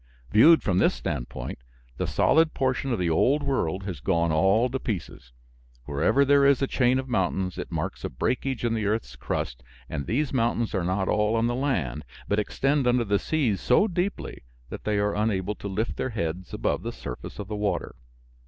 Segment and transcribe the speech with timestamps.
[0.31, 1.59] Viewed from this standpoint,
[1.97, 5.31] the solid portion of the old world has gone all to pieces.
[5.85, 9.61] Wherever there is a chain of mountains it marks a breakage in the earth's crust,
[9.87, 13.87] and these mountains are not all on the land, but extend under the seas so
[13.87, 14.41] deeply
[14.71, 17.93] that they are unable to lift their heads above the surface of the water.